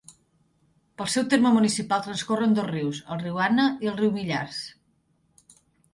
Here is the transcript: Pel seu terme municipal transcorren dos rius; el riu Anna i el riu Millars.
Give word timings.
Pel 1.01 1.09
seu 1.15 1.25
terme 1.33 1.51
municipal 1.57 2.01
transcorren 2.07 2.57
dos 2.61 2.69
rius; 2.71 3.03
el 3.17 3.21
riu 3.27 3.39
Anna 3.49 3.67
i 3.87 3.93
el 3.93 4.01
riu 4.03 4.11
Millars. 4.19 4.59